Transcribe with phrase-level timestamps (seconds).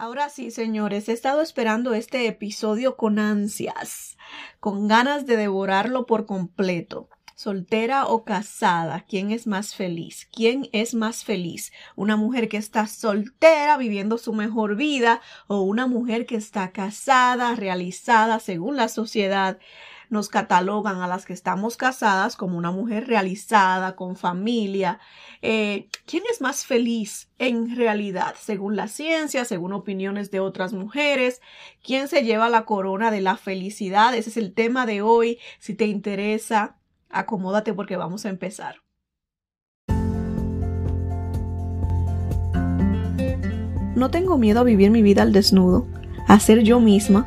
[0.00, 4.16] Ahora sí, señores, he estado esperando este episodio con ansias,
[4.58, 7.10] con ganas de devorarlo por completo.
[7.34, 10.26] Soltera o casada, ¿quién es más feliz?
[10.32, 11.70] ¿Quién es más feliz?
[11.96, 17.54] ¿Una mujer que está soltera viviendo su mejor vida o una mujer que está casada,
[17.54, 19.58] realizada según la sociedad?
[20.10, 24.98] Nos catalogan a las que estamos casadas como una mujer realizada, con familia.
[25.40, 28.34] Eh, ¿Quién es más feliz en realidad?
[28.38, 31.40] Según la ciencia, según opiniones de otras mujeres,
[31.82, 34.14] ¿quién se lleva la corona de la felicidad?
[34.14, 35.38] Ese es el tema de hoy.
[35.58, 36.76] Si te interesa,
[37.08, 38.82] acomódate porque vamos a empezar.
[43.94, 45.86] No tengo miedo a vivir mi vida al desnudo
[46.26, 47.26] a ser yo misma,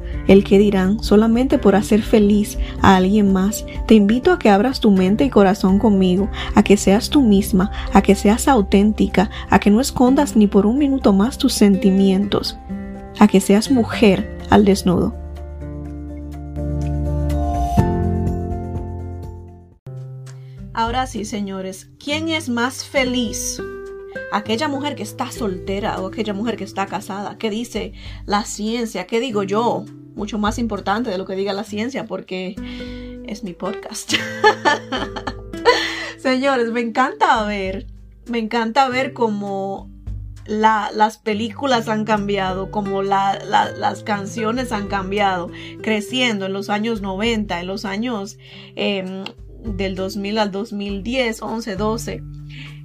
[0.27, 3.65] el que dirán solamente por hacer feliz a alguien más.
[3.87, 7.71] Te invito a que abras tu mente y corazón conmigo, a que seas tú misma,
[7.93, 12.57] a que seas auténtica, a que no escondas ni por un minuto más tus sentimientos,
[13.19, 15.15] a que seas mujer al desnudo.
[20.73, 23.61] Ahora sí, señores, ¿quién es más feliz?
[24.31, 27.37] aquella mujer que está soltera o aquella mujer que está casada.
[27.37, 27.93] ¿Qué dice
[28.25, 29.05] la ciencia?
[29.05, 29.85] ¿Qué digo yo?
[30.15, 32.55] Mucho más importante de lo que diga la ciencia porque
[33.27, 34.13] es mi podcast.
[36.17, 37.87] Señores, me encanta ver,
[38.29, 39.89] me encanta ver cómo
[40.45, 45.49] las películas han cambiado, como las canciones han cambiado,
[45.81, 48.37] creciendo en los años 90, en los años
[48.75, 49.23] em,
[49.63, 52.23] del 2000 al 2010, 11, 12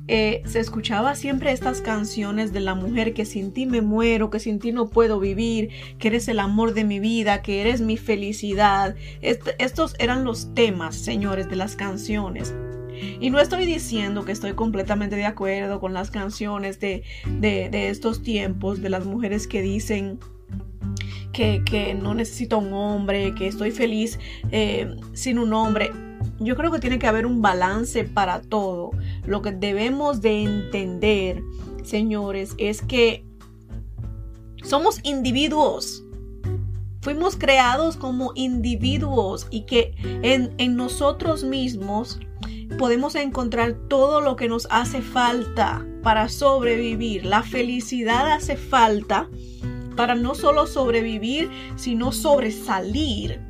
[0.09, 4.39] eh, se escuchaba siempre estas canciones de la mujer que sin ti me muero, que
[4.39, 7.97] sin ti no puedo vivir, que eres el amor de mi vida, que eres mi
[7.97, 8.95] felicidad.
[9.21, 12.55] estos eran los temas, señores, de las canciones.
[13.21, 18.23] Y no estoy diciendo que estoy completamente de acuerdo con las canciones de, de, estos
[18.23, 20.19] tiempos, de las mujeres que dicen
[21.33, 24.19] que, que, no necesito un hombre, que estoy feliz
[24.51, 25.91] eh, sin un hombre
[26.39, 28.91] yo creo que tiene que haber un balance para todo.
[29.27, 31.43] Lo que debemos de entender,
[31.85, 33.25] señores, es que
[34.63, 36.03] somos individuos.
[37.01, 42.19] Fuimos creados como individuos y que en, en nosotros mismos
[42.79, 47.25] podemos encontrar todo lo que nos hace falta para sobrevivir.
[47.25, 49.29] La felicidad hace falta
[49.97, 53.41] para no solo sobrevivir, sino sobresalir.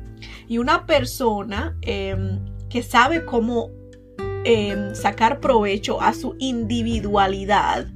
[0.47, 2.39] Y una persona em,
[2.69, 3.71] que sabe cómo
[4.43, 7.87] em, sacar provecho a su individualidad,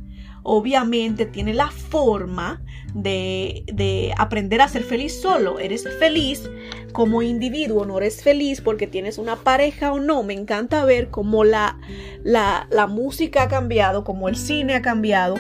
[0.44, 5.60] obviamente tiene la forma de, de, aprender a ser feliz solo.
[5.60, 6.50] Eres feliz
[6.92, 10.24] como individuo, no eres feliz porque tienes una pareja o no.
[10.24, 11.78] Me encanta ver cómo la,
[12.24, 15.36] la, música ha cambiado, cómo el cine ha cambiado.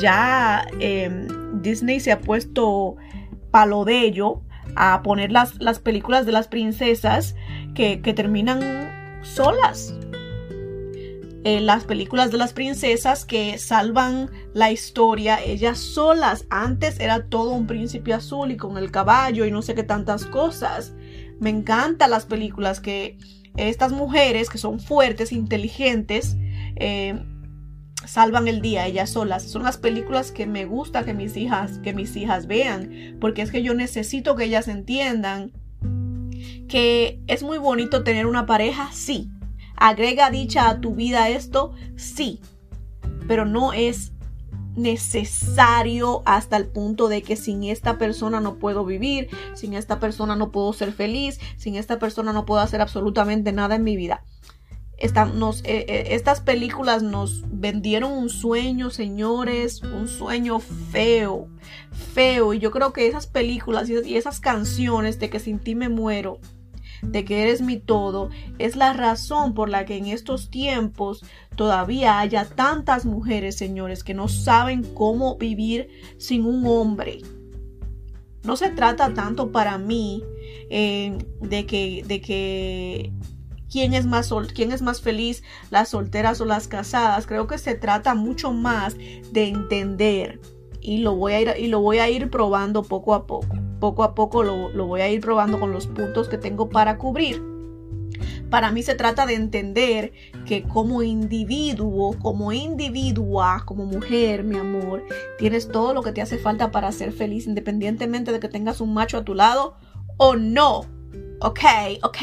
[0.00, 1.28] Ya em,
[1.60, 2.96] Disney se ha puesto
[3.50, 4.42] palo de ello
[4.74, 7.34] a poner las, las películas de las princesas
[7.74, 9.94] que, terminan solas.
[11.44, 16.46] Eh, las películas de las princesas que salvan la historia ellas solas.
[16.50, 20.26] Antes era todo un príncipe azul y con el caballo y no sé qué tantas
[20.26, 20.94] cosas.
[21.38, 23.18] Me encantan las películas que
[23.56, 26.36] estas mujeres que son fuertes, inteligentes,
[26.76, 27.22] eh,
[28.06, 29.42] salvan el día ellas solas.
[29.42, 33.50] Son las películas que me gusta que mis hijas, que mis hijas vean, porque es
[33.50, 35.52] que yo necesito que ellas entiendan
[36.68, 39.30] que es muy bonito tener una pareja, sí.
[39.76, 42.40] Agrega dicha a tu vida esto, sí.
[43.28, 44.12] Pero no es
[44.76, 50.36] necesario hasta el punto de que sin esta persona no puedo vivir, sin esta persona
[50.36, 54.22] no puedo ser feliz, sin esta persona no puedo hacer absolutamente nada en mi vida.
[54.98, 55.10] Eh,
[55.64, 61.48] eh, estas películas nos vendieron un sueño, señores, un sueño feo,
[62.14, 62.54] feo.
[62.54, 66.40] Y yo creo que esas películas y esas canciones de que sin ti me muero,
[67.02, 71.22] de que eres mi todo, es la razón por la que en estos tiempos
[71.56, 77.18] todavía haya tantas mujeres, señores, que no saben cómo vivir sin un hombre.
[78.44, 80.22] No se trata tanto para mí
[80.70, 83.12] eh, de que, de que
[83.70, 87.26] quién es más quién es más feliz, las solteras o las casadas.
[87.26, 90.40] Creo que se trata mucho más de entender
[90.80, 93.56] y lo voy a ir y lo voy a ir probando poco a poco.
[93.80, 96.96] Poco a poco lo, lo voy a ir probando con los puntos que tengo para
[96.96, 97.42] cubrir.
[98.50, 100.12] Para mí se trata de entender
[100.46, 105.04] que como individuo, como individua, como mujer, mi amor,
[105.38, 108.94] tienes todo lo que te hace falta para ser feliz, independientemente de que tengas un
[108.94, 109.74] macho a tu lado
[110.16, 110.86] o no.
[111.40, 111.60] Ok,
[112.02, 112.18] ok.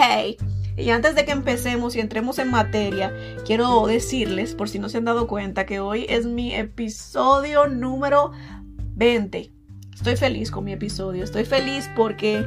[0.75, 3.13] Y antes de que empecemos y entremos en materia,
[3.45, 8.31] quiero decirles, por si no se han dado cuenta, que hoy es mi episodio número
[8.95, 9.51] 20.
[9.93, 12.43] Estoy feliz con mi episodio, estoy feliz porque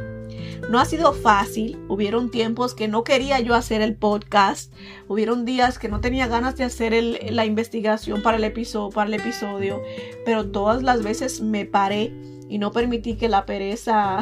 [0.68, 4.72] no ha sido fácil, hubieron tiempos que no quería yo hacer el podcast,
[5.06, 6.92] hubieron días que no tenía ganas de hacer
[7.30, 9.80] la investigación para el, episodio, para el episodio,
[10.24, 12.12] pero todas las veces me paré
[12.48, 14.18] y no permití que la pereza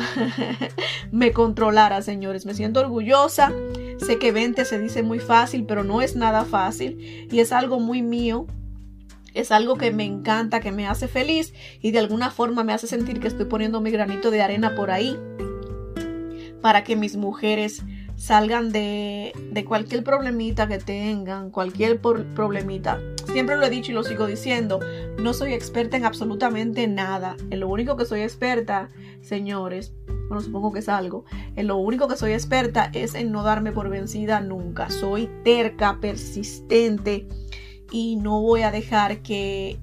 [1.12, 2.46] me controlara, señores.
[2.46, 3.52] Me siento orgullosa.
[3.98, 7.80] Sé que 20 se dice muy fácil, pero no es nada fácil y es algo
[7.80, 8.46] muy mío.
[9.34, 12.86] Es algo que me encanta, que me hace feliz y de alguna forma me hace
[12.86, 15.18] sentir que estoy poniendo mi granito de arena por ahí
[16.60, 17.82] para que mis mujeres
[18.16, 23.00] salgan de, de cualquier problemita que tengan, cualquier problemita.
[23.32, 24.80] Siempre lo he dicho y lo sigo diciendo,
[25.18, 27.36] no soy experta en absolutamente nada.
[27.50, 28.88] En lo único que soy experta,
[29.22, 29.92] señores,
[30.28, 31.24] bueno, supongo que es algo,
[31.56, 34.90] en lo único que soy experta es en no darme por vencida nunca.
[34.90, 37.28] Soy terca, persistente
[37.90, 39.78] y no voy a dejar que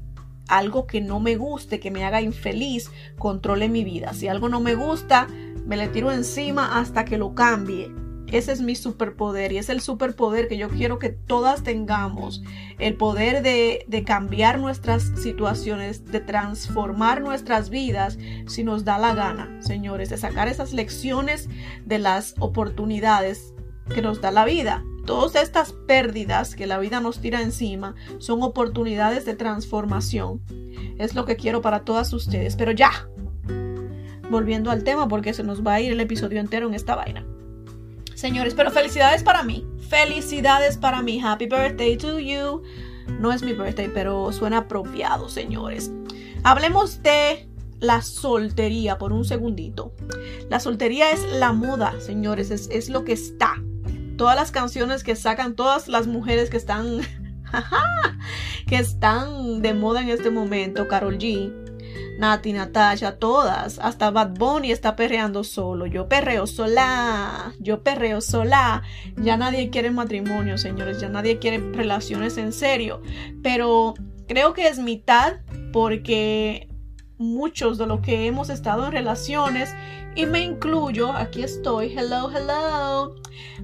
[0.47, 4.13] algo que no me guste, que me haga infeliz, controle mi vida.
[4.13, 5.27] Si algo no me gusta,
[5.65, 7.91] me le tiro encima hasta que lo cambie.
[8.31, 12.41] Ese es mi superpoder y es el superpoder que yo quiero que todas tengamos.
[12.79, 18.17] El poder de, de, cambiar nuestras situaciones, de transformar nuestras vidas
[18.47, 21.49] si nos da la gana, señores, de sacar esas lecciones
[21.85, 23.53] de las oportunidades
[23.93, 24.83] que nos da la vida.
[25.05, 30.41] Todas estas pérdidas que la vida nos tira encima son oportunidades de transformación.
[30.97, 32.55] Es lo que quiero para todas ustedes.
[32.55, 32.91] Pero ya,
[34.29, 37.25] volviendo al tema porque se nos va a ir el episodio entero en esta vaina.
[38.15, 39.65] Señores, pero felicidades para mí.
[39.89, 41.21] Felicidades para mí.
[41.23, 42.61] Happy birthday to you.
[43.19, 45.91] No es mi birthday, pero suena apropiado, señores.
[46.43, 47.49] Hablemos de
[47.79, 49.93] la soltería por un segundito.
[50.49, 53.55] La soltería es la moda, señores, es, es lo que está
[54.21, 56.99] todas las canciones que sacan todas las mujeres que están
[58.67, 61.51] que están de moda en este momento, Carol G,
[62.19, 65.85] Nati, Natasha, todas, hasta Bad Bunny está perreando solo.
[65.85, 68.83] Yo perreo sola, yo perreo sola.
[69.17, 73.01] Ya nadie quiere matrimonio, señores, ya nadie quiere relaciones en serio.
[73.41, 73.95] Pero
[74.27, 75.37] creo que es mitad
[75.73, 76.67] porque
[77.17, 79.73] muchos de los que hemos estado en relaciones
[80.15, 83.15] y me incluyo, aquí estoy, hello, hello.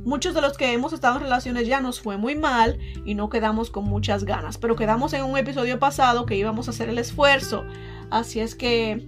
[0.06, 3.30] Muchos de los que hemos estado en relaciones ya nos fue muy mal y no
[3.30, 7.00] quedamos con muchas ganas, pero quedamos en un episodio pasado que íbamos a hacer el
[7.00, 7.66] esfuerzo,
[8.10, 9.08] así es que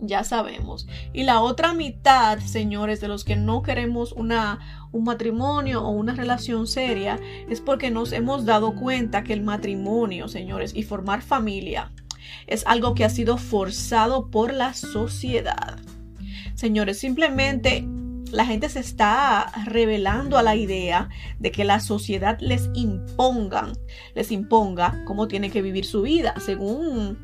[0.00, 0.86] ya sabemos.
[1.12, 6.14] Y la otra mitad, señores, de los que no queremos una, un matrimonio o una
[6.14, 11.92] relación seria, es porque nos hemos dado cuenta que el matrimonio, señores, y formar familia
[12.46, 15.78] es algo que ha sido forzado por la sociedad.
[16.54, 17.86] Señores, simplemente
[18.30, 21.08] la gente se está revelando a la idea
[21.38, 23.72] de que la sociedad les imponga,
[24.14, 27.18] les imponga cómo tiene que vivir su vida según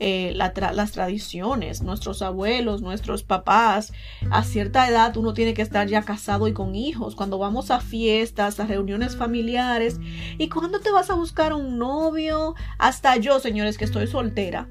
[0.00, 3.92] eh, las tradiciones, nuestros abuelos, nuestros papás.
[4.30, 7.14] A cierta edad uno tiene que estar ya casado y con hijos.
[7.14, 10.00] Cuando vamos a fiestas, a reuniones familiares.
[10.38, 12.54] ¿Y cuándo te vas a buscar un novio?
[12.78, 14.68] Hasta yo, señores, que estoy soltera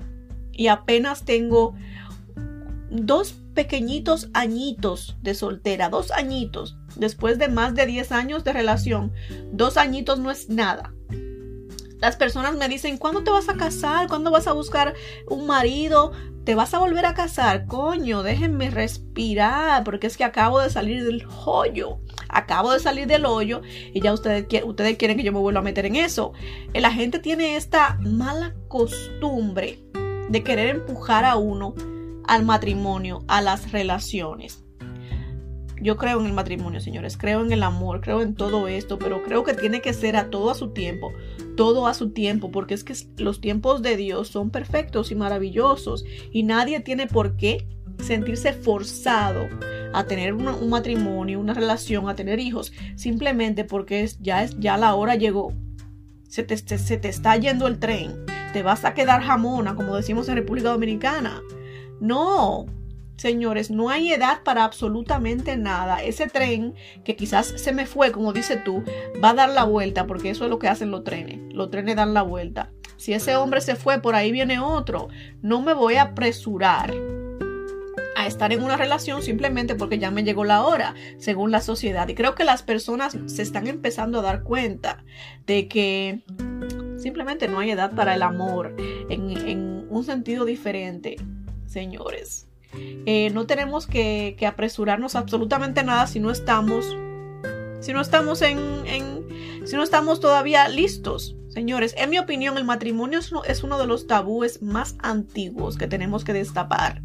[0.54, 1.76] y apenas tengo
[2.90, 9.12] dos pequeñitos añitos de soltera, dos añitos, después de más de 10 años de relación,
[9.52, 10.94] dos añitos no es nada.
[12.04, 14.10] Las personas me dicen, ¿cuándo te vas a casar?
[14.10, 14.94] ¿Cuándo vas a buscar
[15.30, 16.12] un marido?
[16.44, 17.66] ¿Te vas a volver a casar?
[17.66, 22.00] Coño, déjenme respirar, porque es que acabo de salir del hoyo.
[22.28, 23.62] Acabo de salir del hoyo
[23.94, 26.34] y ya ustedes, ustedes quieren que yo me vuelva a meter en eso.
[26.74, 29.80] La gente tiene esta mala costumbre
[30.28, 31.74] de querer empujar a uno
[32.28, 34.62] al matrimonio, a las relaciones.
[35.82, 39.22] Yo creo en el matrimonio, señores, creo en el amor, creo en todo esto, pero
[39.24, 41.12] creo que tiene que ser a todo a su tiempo,
[41.56, 46.06] todo a su tiempo, porque es que los tiempos de Dios son perfectos y maravillosos
[46.32, 47.68] y nadie tiene por qué
[48.00, 49.48] sentirse forzado
[49.94, 54.96] a tener un, matrimonio, una relación, a tener hijos, simplemente porque ya, es, ya la
[54.96, 55.54] hora llegó.
[56.28, 60.28] Se te, se te está yendo el tren, te vas a quedar jamona, como decimos
[60.30, 61.42] en República Dominicana.
[62.00, 62.66] No,
[63.24, 66.04] señores, no hay edad para absolutamente nada.
[66.04, 66.76] Ese tren
[67.06, 68.84] que quizás se me fue, como dice tú,
[69.24, 71.40] va a dar la vuelta, porque eso es lo que hacen los trenes.
[71.54, 72.72] Los trenes dan la vuelta.
[72.98, 75.08] Si ese hombre se fue, por ahí viene otro.
[75.42, 76.94] No me voy a apresurar
[78.18, 82.10] a estar en una relación simplemente porque ya me llegó la hora, según la sociedad.
[82.10, 85.06] Y creo que las personas se están empezando a dar cuenta
[85.48, 86.24] de que
[86.98, 88.76] simplemente no hay edad para el amor
[89.10, 91.16] en, un sentido diferente,
[91.66, 92.50] señores.
[92.76, 96.86] Eh, no tenemos que, apresurarnos absolutamente nada si no estamos,
[97.80, 98.60] si no estamos en,
[99.66, 101.36] si no estamos todavía listos.
[101.50, 106.24] Señores, en mi opinión, el matrimonio es uno de los tabúes más antiguos que tenemos
[106.24, 107.04] que destapar.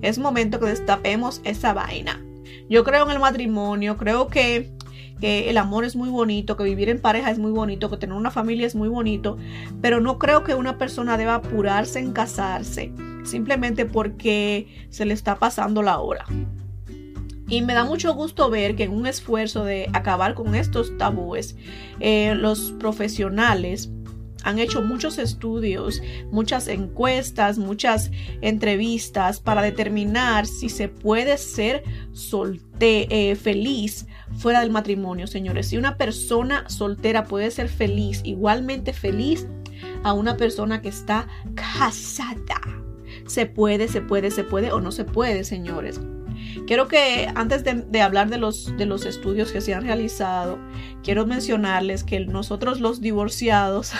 [0.00, 2.22] Es momento que destapemos esa vaina.
[2.68, 4.72] Yo creo en el matrimonio, creo que,
[5.20, 8.16] que, el amor es muy bonito, que vivir en pareja es muy bonito, que tener
[8.16, 9.36] una familia es muy bonito,
[9.80, 12.92] pero no creo que una persona deba apurarse en casarse
[13.24, 16.24] simplemente porque se le está pasando la hora.
[17.48, 21.56] Y me da mucho gusto ver que en un esfuerzo de acabar con estos tabúes,
[21.98, 23.90] eh, los profesionales
[24.42, 26.00] han hecho muchos estudios,
[26.30, 28.10] muchas encuestas, muchas
[28.40, 34.06] entrevistas para determinar si se puede ser solte eh, feliz
[34.36, 35.68] fuera del matrimonio, señores.
[35.68, 39.46] Si una persona soltera puede ser feliz, igualmente feliz
[40.02, 42.60] a una persona que está casada.
[43.26, 46.00] Se puede, se puede, se puede o no se puede, señores.
[46.66, 50.58] Quiero que antes de, hablar de los, de los estudios que se han realizado,
[51.02, 53.92] quiero mencionarles que nosotros los divorciados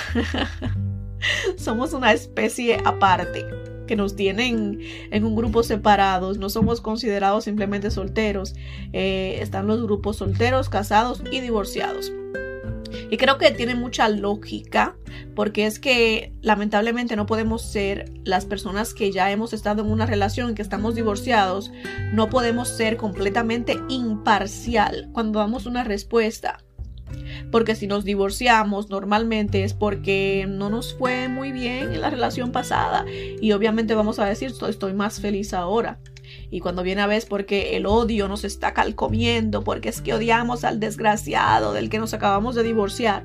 [1.56, 4.78] somos una especie aparte que nos tienen
[5.10, 8.54] en un grupo separados, no somos considerados simplemente solteros,
[8.92, 12.12] eh, están los grupos solteros, casados y divorciados.
[13.10, 14.96] Y creo que tiene mucha lógica
[15.34, 20.06] porque es que lamentablemente no podemos ser las personas que ya hemos estado en una
[20.06, 21.72] relación, que estamos divorciados,
[22.12, 26.62] no podemos ser completamente imparcial cuando damos una respuesta.
[27.50, 32.52] Porque si nos divorciamos normalmente es porque no nos fue muy bien en la relación
[32.52, 33.04] pasada
[33.40, 35.98] y obviamente vamos a decir estoy más feliz ahora.
[36.50, 40.64] Y cuando viene a ver porque el odio nos está calcomiendo, porque es que odiamos
[40.64, 43.24] al desgraciado del que nos acabamos de divorciar.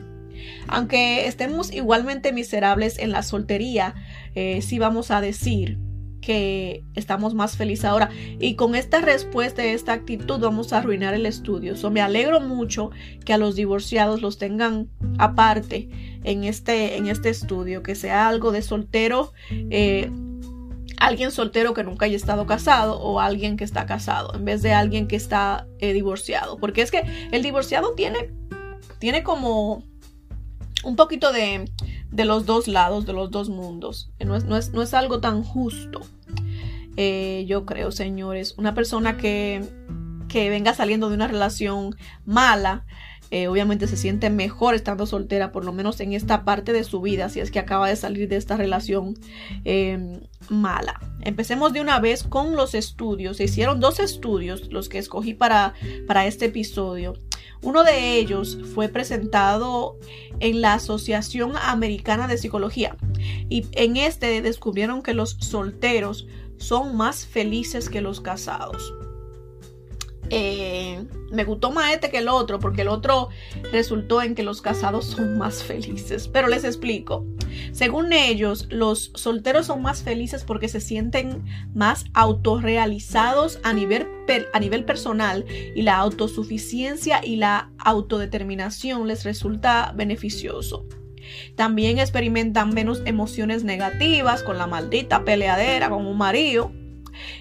[0.67, 3.95] Aunque estemos igualmente miserables en la soltería,
[4.33, 5.77] eh, sí vamos a decir
[6.25, 8.09] que estamos más felices ahora.
[8.39, 11.77] Y con esta respuesta, esta actitud, vamos a arruinar el estudio.
[11.77, 12.89] So, me alegro mucho
[13.23, 14.89] que a los divorciados los tengan
[15.19, 15.87] aparte
[16.23, 19.33] en este, en este estudio, que sea algo de soltero.
[19.51, 20.09] Eh,
[20.97, 24.73] alguien soltero que nunca haya estado casado o alguien que está casado en vez de
[24.73, 27.03] alguien que está eh, divorciado porque es que
[27.33, 28.31] el divorciado tiene
[28.99, 29.83] tiene como
[30.85, 31.69] un poquito de,
[32.11, 34.11] de los dos lados, de los dos mundos.
[34.23, 36.01] No es, no es, algo tan justo.
[36.95, 39.67] Eh, yo creo, señores, una persona que,
[40.29, 42.85] que venga saliendo de una relación mala,
[43.31, 47.01] eh, obviamente se siente mejor estando soltera, por lo menos en esta parte de su
[47.01, 49.15] vida, si es que acaba de salir de esta relación
[49.63, 50.99] em, mala.
[51.21, 53.37] Empecemos de una vez con los estudios.
[53.37, 55.73] Se hicieron dos estudios, los que escogí para,
[56.07, 57.13] para este episodio.
[57.61, 59.97] Uno de ellos fue presentado
[60.39, 62.95] en la Asociación Americana de Psicología
[63.49, 68.93] y en este descubrieron que los solteros son más felices que los casados.
[70.29, 73.29] Eh, me gustó más este que el otro, porque el otro
[73.71, 76.27] resultó en que los casados son más felices.
[76.27, 77.25] Pero les explico.
[77.71, 84.07] Según ellos, los solteros son más felices porque se sienten más autorrealizados a nivel,
[84.53, 90.85] a nivel personal y la autosuficiencia y la autodeterminación les resulta beneficioso.
[91.55, 96.71] También experimentan menos emociones negativas con la maldita peleadera con un marido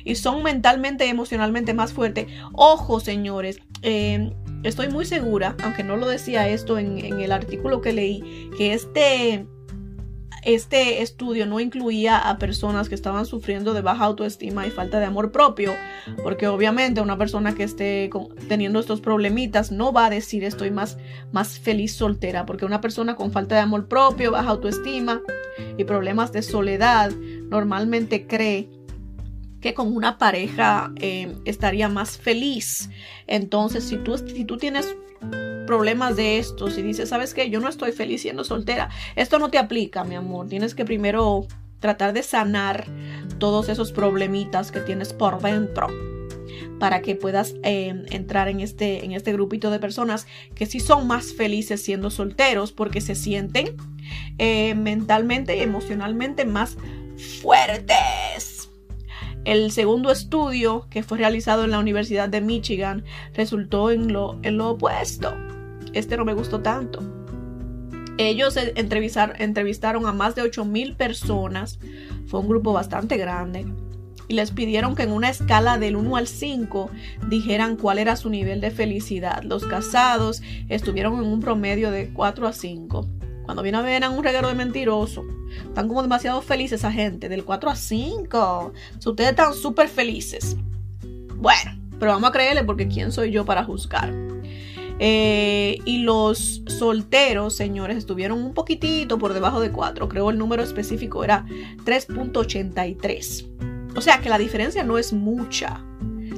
[0.04, 2.26] y son mentalmente y emocionalmente más fuertes.
[2.52, 7.92] Ojo, señores, eh, estoy muy segura, aunque no lo decía esto en, el artículo que
[7.92, 9.46] leí, que este
[10.44, 15.06] este estudio no incluía a personas que estaban sufriendo de baja autoestima y falta de
[15.06, 15.72] amor propio,
[16.22, 18.10] porque obviamente una persona que esté
[18.46, 20.98] teniendo estos problemitas no va a decir estoy más,
[21.32, 25.22] más feliz soltera, porque una persona con falta de amor propio, baja autoestima
[25.78, 27.10] y problemas de soledad
[27.48, 28.68] normalmente cree
[29.64, 32.90] que con una pareja eh, estaría más feliz.
[33.26, 34.94] Entonces, si tú, si tú tienes
[35.66, 37.48] problemas de estos y dices, ¿sabes qué?
[37.48, 38.90] Yo no estoy feliz siendo soltera.
[39.16, 40.48] Esto no te aplica, mi amor.
[40.48, 41.46] Tienes que primero
[41.80, 42.84] tratar de sanar
[43.38, 45.86] todos esos problemitas que tienes por dentro
[46.78, 51.06] para que puedas eh, entrar en este, en este grupito de personas que sí son
[51.06, 53.74] más felices siendo solteros porque se sienten
[54.36, 56.76] eh, mentalmente y emocionalmente más
[57.40, 57.96] fuertes.
[59.44, 64.38] El segundo estudio, que fue realizado en la Universidad de Michigan, resultó en lo,
[64.70, 65.34] opuesto.
[65.92, 67.02] Este no me gustó tanto.
[68.16, 71.78] Ellos entrevistaron a más de 8.000 personas.
[72.26, 73.66] Fue un grupo bastante grande.
[74.26, 76.88] y les pidieron que en una escala del 1 al 5
[77.28, 79.42] dijeran cuál era su nivel de felicidad.
[79.42, 83.06] Los casados estuvieron en un promedio de 4 a 5.
[83.44, 85.24] Cuando viene a ver eran un reguero de mentiroso.
[85.66, 88.72] Están como demasiado felices esa gente, del 4 a 5.
[89.04, 90.56] ustedes están súper felices.
[91.36, 94.12] Bueno, pero vamos a creerle porque ¿quién soy yo para juzgar?
[94.98, 100.08] Eh, y los solteros, señores, estuvieron un poquitito por debajo de 4.
[100.08, 101.44] Creo el número específico era
[101.84, 103.96] 3.83.
[103.96, 105.84] O sea que la diferencia no es mucha.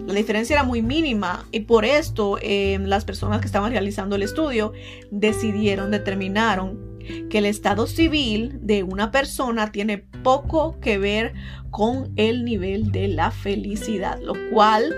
[0.07, 4.23] La diferencia era muy mínima y por esto eh, las personas que estaban realizando el
[4.23, 4.73] estudio
[5.11, 6.96] decidieron, determinaron
[7.31, 11.35] que el estado civil de una persona tiene poco que ver
[11.71, 14.95] con el nivel de la felicidad, lo cual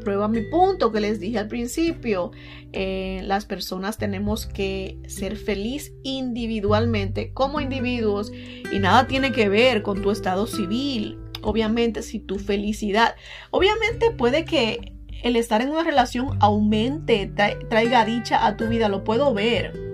[0.00, 2.32] prueba mi punto que les dije al principio.
[2.72, 8.32] Eh, las personas tenemos que ser feliz individualmente como individuos
[8.72, 11.18] y nada tiene que ver con tu estado civil.
[11.42, 13.14] Obviamente, si tu felicidad,
[13.50, 17.30] obviamente puede que el estar en una relación aumente,
[17.68, 19.89] traiga dicha a tu vida, lo puedo ver.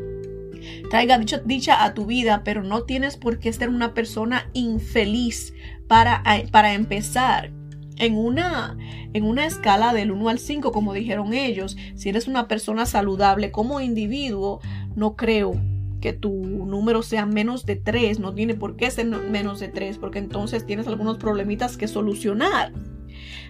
[0.90, 5.52] Traiga dicha, a tu vida, pero no tienes por qué ser una persona infeliz
[5.88, 7.50] para, para empezar
[7.98, 8.76] en una,
[9.12, 13.50] en una escala del 1 al 5, como dijeron ellos, si eres una persona saludable
[13.50, 14.60] como individuo,
[14.94, 15.54] no creo
[16.00, 19.98] que tu número sea menos de 3, no tiene por qué ser menos de 3,
[19.98, 22.72] porque entonces tienes algunos problemitas que solucionar.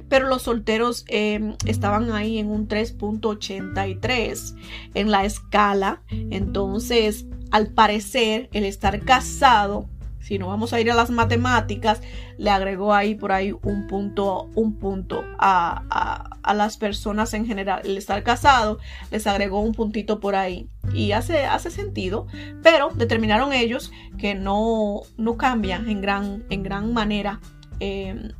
[0.08, 4.54] Pero los solteros em, estaban ahí en un 3.83
[4.94, 6.02] en la escala.
[6.10, 9.88] Entonces, al parecer, el estar casado
[10.26, 12.02] si no vamos a ir a las matemáticas,
[12.36, 17.82] le agregó ahí por ahí un punto, un punto a, las personas en general.
[17.84, 18.80] El estar casado
[19.12, 20.68] les agregó un puntito por ahí.
[20.92, 22.26] Y hace, hace sentido,
[22.60, 27.38] pero determinaron ellos que no, no cambia en gran, en gran manera
[27.78, 28.32] em,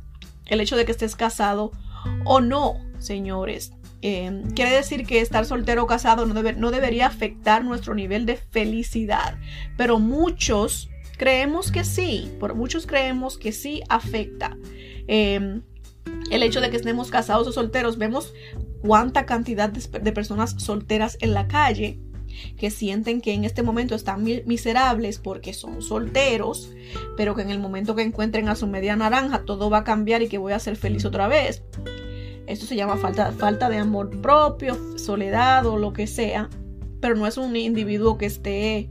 [0.47, 1.71] el hecho de que estés casado
[2.25, 3.73] o no, señores.
[4.01, 8.37] Em, quiere decir que estar soltero o casado no, no debería afectar nuestro nivel de
[8.37, 9.39] felicidad,
[9.75, 14.55] pero muchos Creemos que sí, por muchos creemos que sí afecta.
[15.07, 15.63] Em,
[16.29, 18.33] el hecho de que estemos casados o solteros, vemos
[18.81, 21.99] cuánta cantidad de, personas solteras en la calle
[22.57, 26.71] que sienten que en este momento están miserables porque son solteros,
[27.15, 30.21] pero que en el momento que encuentren a su media naranja todo va a cambiar
[30.21, 31.63] y que voy a ser feliz otra vez.
[32.47, 36.49] Esto se llama falta, falta de amor propio, soledad o lo que sea,
[37.01, 38.89] pero no es un individuo que esté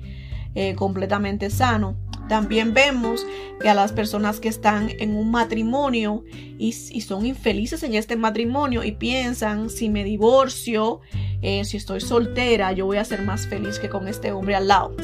[0.55, 1.97] eh, completamente sano.
[2.29, 3.25] También vemos
[3.61, 6.25] que a las personas que están en un matrimonio
[6.59, 11.01] y, son infelices en este matrimonio y piensan, si me divorcio,
[11.41, 14.69] eh, si estoy soltera, yo voy a ser más feliz que con este hombre al
[14.69, 14.97] lado.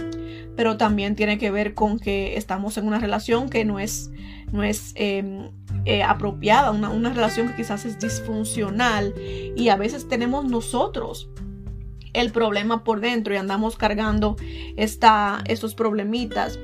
[0.57, 4.11] Pero también tiene que ver con que estamos en una relación que no es,
[4.51, 5.51] no es em,
[5.85, 9.15] eh, apropiada, una, una relación que quizás es disfuncional
[9.57, 11.31] y a veces tenemos nosotros
[12.13, 14.37] el problema por dentro y andamos cargando
[14.77, 16.59] estos problemitas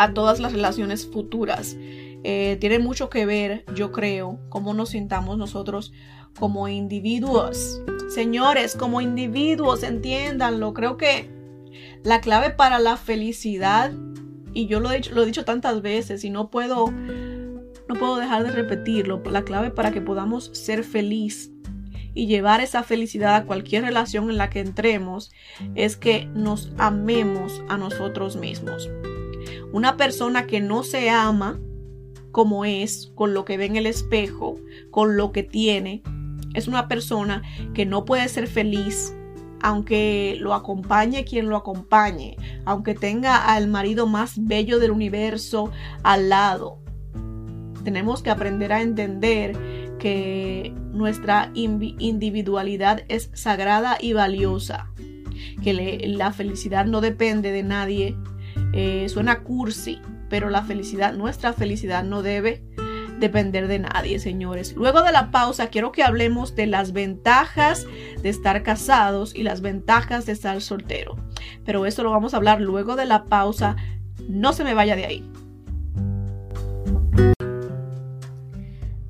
[0.00, 1.76] a todas las relaciones futuras.
[2.24, 5.92] Eh, tiene mucho que ver, yo creo, cómo nos sintamos nosotros
[6.38, 7.82] como individuos.
[8.08, 10.72] Señores, como individuos, entiéndanlo.
[10.72, 11.30] Creo que
[12.02, 13.92] la clave para la felicidad,
[14.54, 18.16] y yo lo he dicho, lo he dicho tantas veces y no puedo, no puedo
[18.16, 21.52] dejar de repetirlo, la clave para que podamos ser feliz
[22.14, 25.30] y llevar esa felicidad a cualquier relación en la que entremos
[25.74, 28.88] es que nos amemos a nosotros mismos.
[29.72, 31.60] Una persona que no se ama
[32.32, 34.56] como es, con lo que ve en el espejo,
[34.90, 36.02] con lo que tiene,
[36.54, 37.42] es una persona
[37.74, 39.14] que no puede ser feliz
[39.62, 45.70] aunque lo acompañe quien lo acompañe, aunque tenga al marido más bello del universo
[46.02, 46.78] al lado.
[47.84, 49.56] Tenemos que aprender a entender
[49.98, 54.90] que nuestra individualidad es sagrada y valiosa,
[55.62, 58.16] que la felicidad no depende de nadie
[58.72, 62.64] eh, suena cursi, pero la felicidad, nuestra felicidad no debe
[63.20, 64.74] depender de nadie, señores.
[64.74, 67.86] Luego de la pausa, quiero que hablemos de las ventajas
[68.22, 71.16] de estar casados y las ventajas de estar soltero.
[71.64, 73.76] Pero eso lo vamos a hablar luego de la pausa.
[74.28, 75.30] No se me vaya de ahí.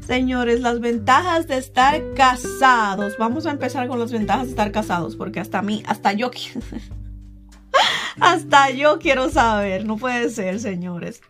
[0.00, 3.16] Señores, las ventajas de estar casados.
[3.16, 6.32] Vamos a empezar con las ventajas de estar casados, porque hasta mí, hasta yo
[8.20, 11.22] Hasta yo quiero saber, no puede ser, señores.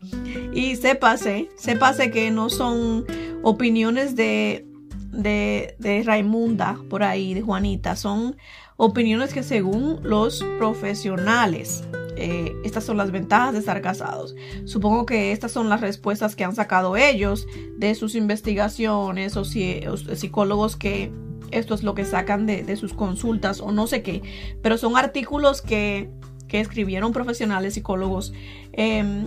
[0.52, 3.04] Y sépase, sépase que no son
[3.42, 4.66] opiniones de,
[5.12, 8.36] de, de Raimunda por ahí, de Juanita, son
[8.76, 11.84] opiniones que según los profesionales
[12.22, 14.34] eh, estas son las ventajas de estar casados.
[14.66, 17.46] Supongo que estas son las respuestas que han sacado ellos
[17.78, 19.80] de sus investigaciones o, si,
[20.14, 21.10] psicólogos que
[21.50, 24.22] esto es lo que sacan de, sus consultas o no sé qué,
[24.60, 26.10] pero son artículos que,
[26.58, 28.32] escribieron profesionales psicólogos.
[28.72, 29.26] Em,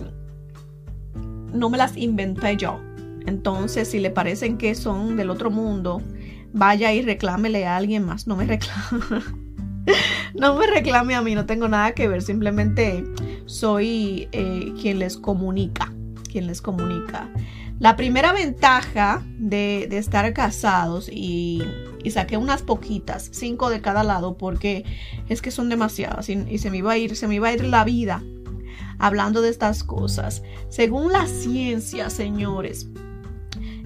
[1.52, 2.80] no me las inventé yo.
[3.26, 6.02] Entonces, si le parecen que son del otro mundo,
[6.52, 8.26] vaya y reclámele a alguien más.
[8.26, 9.24] No me reclame.
[10.34, 12.22] no me reclame a mí, no tengo nada que ver.
[12.22, 13.04] Simplemente
[13.46, 15.92] soy eh, quien les comunica.
[16.30, 17.30] Quien les comunica.
[17.80, 21.62] La primera ventaja de, estar casados y,
[22.08, 24.84] saqué unas poquitas, cinco de cada lado, porque
[25.28, 27.64] es que son demasiadas y, se me iba a ir, se me iba a ir
[27.64, 28.22] la vida
[28.98, 30.42] hablando de estas cosas.
[30.68, 32.88] Según la ciencia, señores,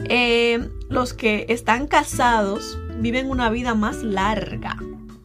[0.05, 4.77] eh, los que están casados viven una vida más larga.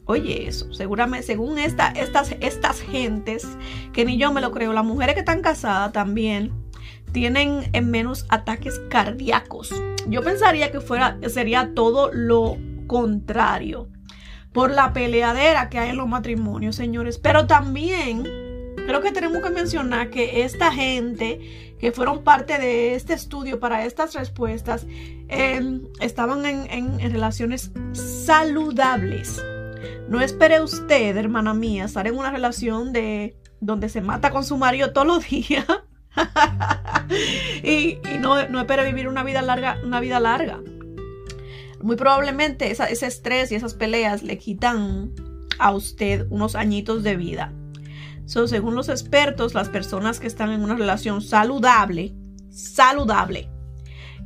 [0.05, 3.45] Oye, eso, seguramente, según esta, estas, estas gentes,
[3.91, 6.62] que ni yo me lo creo, las mujeres que están casadas también
[7.13, 9.73] tienen menos ataques cardíacos.
[10.07, 13.87] Yo pensaría que fuera, sería todo lo contrario
[14.51, 17.17] por la peleadera que hay en los matrimonios, señores.
[17.17, 18.23] Pero también
[18.85, 23.85] creo que tenemos que mencionar que esta gente que fueron parte de este estudio para
[23.85, 24.85] estas respuestas
[25.27, 29.43] em, estaban en, relaciones saludables.
[30.07, 34.57] No espere usted, hermana mía, estar en una relación de donde se mata con su
[34.57, 35.65] marido todos los días.
[37.63, 40.59] y, no, no, espere vivir una vida larga, una vida larga.
[41.81, 45.11] Muy probablemente ese estrés y esas peleas le quitan
[45.59, 47.51] a usted unos añitos de vida
[48.25, 52.13] según los expertos, las personas que están en una relación saludable,
[52.49, 53.49] saludable,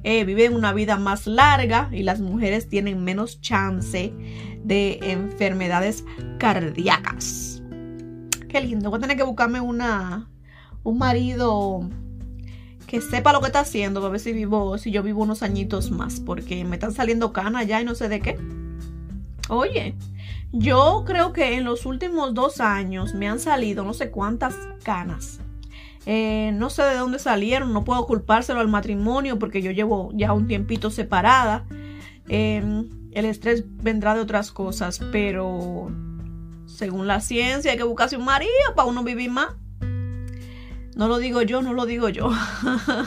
[0.04, 4.14] eh, viven una vida más larga y las mujeres tienen menos chance
[4.64, 6.06] de enfermedades
[6.38, 7.62] cardíacas.
[8.48, 8.90] Qué lindo.
[8.90, 10.30] Voy a tener que buscarme una,
[10.88, 11.82] un marido
[12.88, 15.92] que sepa lo que está haciendo para ver si vivo, si yo vivo unos añitos
[15.92, 18.40] más, porque me están saliendo canas ya y no sé de qué.
[19.50, 19.96] Oye,
[20.54, 25.42] yo creo que en los últimos dos años me han salido no sé cuántas canas.
[26.06, 30.32] Eh, no sé de dónde salieron, no puedo culpárselo al matrimonio porque yo llevo ya
[30.32, 31.66] un tiempito separada.
[32.30, 35.92] Em, el estrés vendrá de otras cosas, pero
[36.66, 39.50] según la ciencia hay que buscarse un marido para uno vivir más.
[40.98, 42.32] No lo digo yo, no lo digo yo.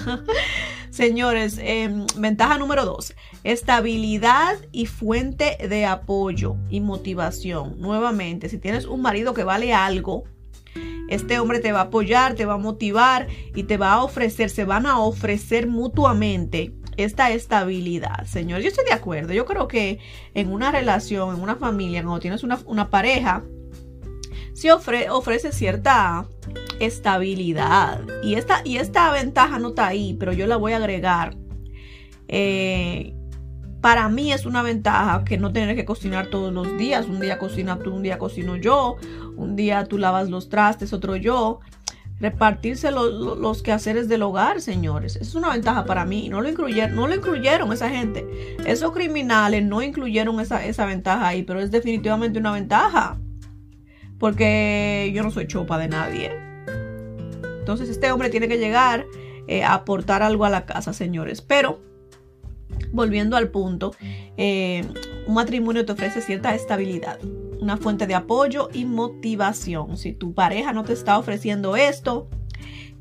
[0.90, 7.80] Señores, em, ventaja número dos, estabilidad y fuente de apoyo y motivación.
[7.80, 10.22] Nuevamente, si tienes un marido que vale algo,
[11.08, 13.26] este hombre te va a apoyar, te va a motivar
[13.56, 18.24] y te va a ofrecer, se van a ofrecer mutuamente esta estabilidad.
[18.24, 19.32] Señor, yo estoy de acuerdo.
[19.32, 19.98] Yo creo que
[20.34, 23.42] en una relación, en una familia, cuando tienes una, pareja,
[24.52, 26.28] se ofrece cierta
[26.80, 28.00] estabilidad.
[28.22, 31.36] Y esta, y esta ventaja no está ahí, pero yo la voy a agregar.
[32.28, 33.14] Eh,
[33.80, 37.06] para mí es una ventaja que no tener que cocinar todos los días.
[37.06, 38.96] Un día cocina tú, un día cocino yo.
[39.36, 41.60] Un día tú lavas los trastes, otro yo.
[42.18, 45.16] Repartirse los, quehaceres del hogar, señores.
[45.16, 46.28] es una ventaja para mí.
[46.28, 48.26] No lo incluyeron, no lo incluyeron esa gente.
[48.66, 53.18] Esos criminales no incluyeron esa, esa ventaja ahí, pero es definitivamente una ventaja.
[54.18, 56.49] Porque yo no soy chopa de nadie.
[57.60, 59.06] Entonces este hombre tiene que llegar
[59.46, 61.42] eh, a aportar algo a la casa, señores.
[61.42, 61.80] Pero,
[62.92, 63.94] volviendo al punto,
[64.36, 64.84] eh,
[65.26, 67.20] un matrimonio te ofrece cierta estabilidad,
[67.60, 69.96] una fuente de apoyo y motivación.
[69.96, 72.28] Si tu pareja no te está ofreciendo esto,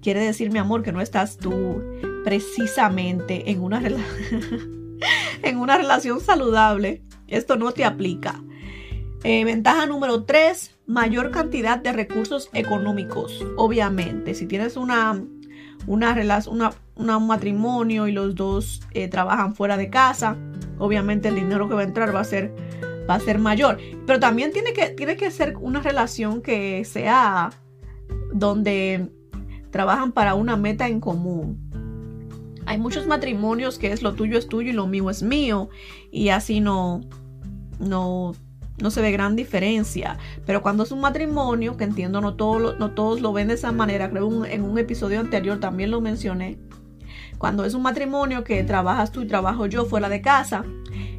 [0.01, 1.81] quiere decir, mi amor, que no estás tú
[2.23, 3.81] precisamente en una,
[5.43, 7.01] en una relación saludable.
[7.27, 8.41] Esto no te aplica.
[9.23, 13.45] Eh, ventaja número 3, mayor cantidad de recursos económicos.
[13.57, 15.21] Obviamente, si tienes una,
[15.87, 16.61] una, relación,
[16.95, 20.37] un matrimonio y los dos eh, trabajan fuera de casa,
[20.77, 22.55] obviamente el dinero que va a entrar va a ser,
[23.09, 23.77] va a ser mayor.
[24.07, 27.49] Pero también tiene que, tiene que ser una relación que sea
[28.31, 29.11] donde
[29.69, 31.59] trabajan para una meta en común.
[32.65, 35.69] Hay muchos matrimonios que es lo tuyo es tuyo y lo mío es mío
[36.11, 37.01] y así no,
[37.79, 38.33] no
[38.81, 40.17] no se ve gran diferencia.
[40.45, 44.09] Pero cuando es un matrimonio, que entiendo no, no todos lo ven de esa manera,
[44.09, 46.57] creo en un episodio anterior también lo mencioné.
[47.37, 50.65] Cuando es un matrimonio que trabajas tú y trabajo yo fuera de casa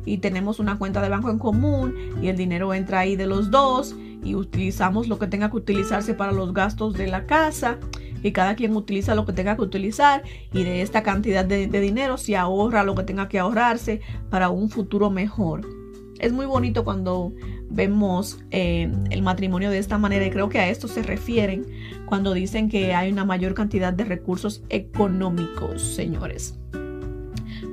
[0.05, 3.51] y tenemos una cuenta de banco en común y el dinero entra ahí de los
[3.51, 7.79] dos y utilizamos lo que tenga que utilizarse para los gastos de la casa
[8.23, 12.19] y cada quien utiliza lo que tenga que utilizar y de esta cantidad de dinero
[12.19, 15.80] se ahorra lo que tenga que ahorrarse para un futuro mejor.
[16.21, 17.33] Es muy bonito cuando
[17.71, 21.67] vemos eh, el matrimonio de esta manera y creo que a esto se refieren
[22.05, 26.59] cuando dicen que hay una mayor cantidad de recursos económicos, señores.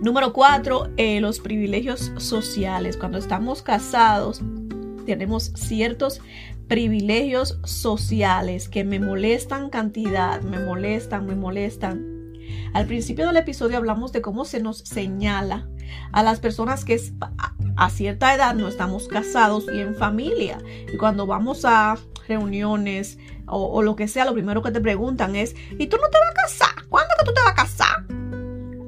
[0.01, 2.95] Número cuatro, eh, los privilegios sociales.
[2.95, 4.41] Cuando estamos casados,
[5.05, 6.21] tenemos ciertos
[6.69, 12.17] privilegios sociales que me molestan cantidad, me molestan, me molestan.
[12.73, 15.67] Al principio del episodio hablamos de cómo se nos señala
[16.12, 17.00] a las personas que
[17.76, 20.58] a cierta edad no estamos casados y en familia.
[20.91, 21.97] Y cuando vamos a
[22.28, 26.17] reuniones o, lo que sea, lo primero que te preguntan es, ¿y tú no te
[26.19, 26.88] vas a casar?
[26.89, 28.06] ¿Cuándo que tú te vas a casar?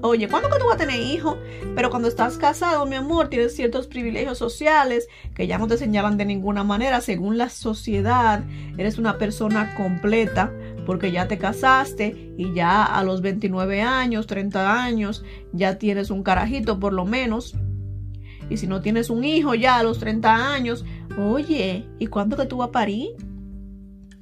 [0.02, 1.38] Oye, ¿cuándo que tú vas a tener hijos?
[1.76, 6.18] Pero cuando estás casado, mi amor, tienes ciertos privilegios sociales que ya no te señalan
[6.18, 7.02] de ninguna manera.
[7.02, 8.44] Según la sociedad,
[8.78, 10.54] eres una persona completa
[10.90, 15.24] porque ya te casaste y ya a los 29 años, 30 años,
[15.54, 17.54] ya tienes un carajito por lo menos.
[18.50, 20.84] Y si no tienes un hijo ya a los 30 años,
[21.16, 23.10] oye, ¿y cuándo que tú vas a parir?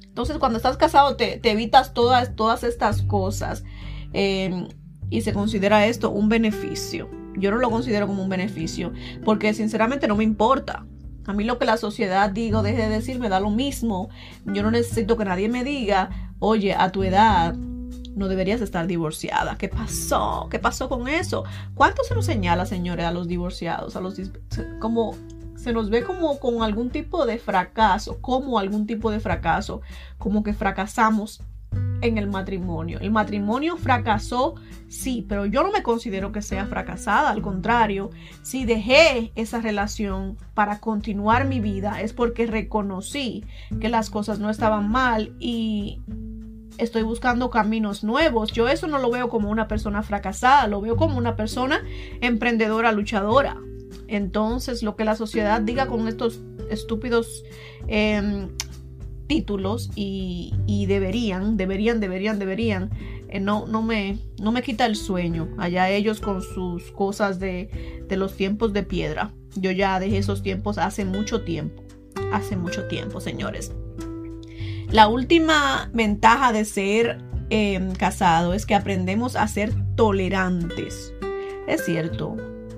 [0.08, 3.64] Entonces, cuando estás casado, te, evitas todas, todas estas cosas.
[4.12, 4.68] Em,
[5.08, 7.08] y se considera esto un beneficio.
[7.38, 8.92] Yo no lo considero como un beneficio,
[9.24, 10.84] porque sinceramente no me importa.
[11.28, 14.08] A mí lo que la sociedad diga o deje de decir me da lo mismo.
[14.46, 19.58] Yo no necesito que nadie me diga, oye, a tu edad no deberías estar divorciada.
[19.58, 20.48] ¿Qué pasó?
[20.50, 21.44] ¿Qué pasó con eso?
[21.74, 23.94] ¿Cuánto se nos señala, señores, a los divorciados?
[23.94, 24.18] A los
[24.80, 25.16] como
[25.54, 29.82] se nos ve como con algún tipo de fracaso, como algún tipo de fracaso,
[30.16, 31.42] como que fracasamos
[32.00, 32.98] en el matrimonio.
[33.00, 34.54] El matrimonio fracasó,
[34.88, 37.30] sí, pero yo no me considero que sea fracasada.
[37.30, 38.10] Al contrario,
[38.42, 43.44] si dejé esa relación para continuar mi vida es porque reconocí
[43.80, 46.00] que las cosas no estaban mal y
[46.78, 48.52] estoy buscando caminos nuevos.
[48.52, 51.82] Yo eso no lo veo como una persona fracasada, lo veo como una persona
[52.20, 53.56] emprendedora, luchadora.
[54.06, 57.44] Entonces, lo que la sociedad diga con estos estúpidos
[57.88, 58.48] em,
[59.28, 60.52] títulos y,
[60.88, 62.90] deberían, deberían, deberían, deberían,
[63.28, 65.48] eh, no, no, me, no me quita el sueño.
[65.58, 69.32] Allá ellos con sus cosas de, de los tiempos de piedra.
[69.54, 71.84] Yo ya dejé esos tiempos hace mucho tiempo.
[72.32, 73.72] Hace mucho tiempo, señores.
[74.90, 77.18] La última ventaja de ser
[77.50, 81.12] em, casado es que aprendemos a ser tolerantes.
[81.66, 82.36] Es cierto.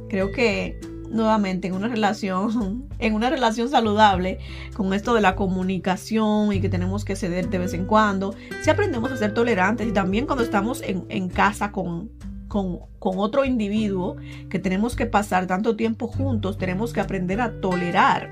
[0.09, 4.39] Creo que nuevamente en una relación, en una relación saludable,
[4.75, 8.71] con esto de la comunicación y que tenemos que ceder de vez en cuando, si
[8.71, 12.11] aprendemos a ser tolerantes y también cuando estamos en, casa con,
[12.49, 14.17] con, con, otro individuo
[14.49, 18.31] que tenemos que pasar tanto tiempo juntos, tenemos que aprender a tolerar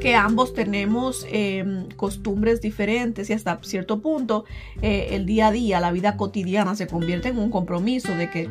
[0.00, 4.44] que ambos tenemos em, costumbres diferentes y hasta cierto punto
[4.82, 8.50] eh, el día a día, la vida cotidiana se convierte en un compromiso de que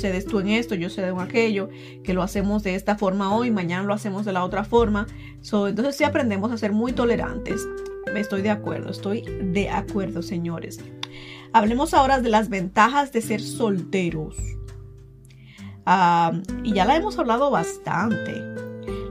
[0.00, 1.68] cedes tú en esto, yo cedo en aquello,
[2.04, 5.06] que lo hacemos de esta forma hoy, mañana lo hacemos de la otra forma.
[5.40, 7.66] entonces sí aprendemos a ser muy tolerantes.
[8.14, 10.78] Estoy de acuerdo, estoy de acuerdo, señores.
[11.52, 14.36] Hablemos ahora de las ventajas de ser solteros.
[15.84, 18.42] Ah, y ya la hemos hablado bastante.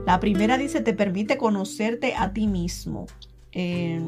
[0.06, 3.06] La primera dice, te permite conocerte a ti mismo.
[3.52, 4.00] Eh,